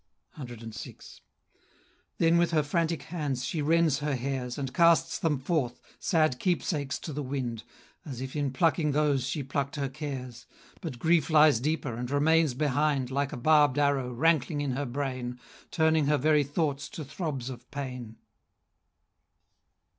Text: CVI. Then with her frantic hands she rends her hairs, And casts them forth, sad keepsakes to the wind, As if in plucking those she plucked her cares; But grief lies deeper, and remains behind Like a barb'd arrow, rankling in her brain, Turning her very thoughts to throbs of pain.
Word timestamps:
CVI. 0.35 1.21
Then 2.17 2.39
with 2.39 2.49
her 2.49 2.63
frantic 2.63 3.03
hands 3.03 3.45
she 3.45 3.61
rends 3.61 3.99
her 3.99 4.15
hairs, 4.15 4.57
And 4.57 4.73
casts 4.73 5.19
them 5.19 5.37
forth, 5.37 5.79
sad 5.99 6.39
keepsakes 6.39 6.97
to 6.97 7.13
the 7.13 7.21
wind, 7.21 7.61
As 8.03 8.19
if 8.19 8.35
in 8.35 8.51
plucking 8.51 8.93
those 8.93 9.27
she 9.27 9.43
plucked 9.43 9.75
her 9.75 9.89
cares; 9.89 10.47
But 10.81 10.97
grief 10.97 11.29
lies 11.29 11.59
deeper, 11.59 11.93
and 11.93 12.09
remains 12.09 12.55
behind 12.55 13.11
Like 13.11 13.31
a 13.31 13.37
barb'd 13.37 13.77
arrow, 13.77 14.11
rankling 14.11 14.61
in 14.61 14.71
her 14.71 14.87
brain, 14.87 15.39
Turning 15.69 16.07
her 16.07 16.17
very 16.17 16.43
thoughts 16.43 16.89
to 16.89 17.05
throbs 17.05 17.51
of 17.51 17.69
pain. 17.69 18.15